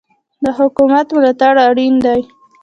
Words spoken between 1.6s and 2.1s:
اړین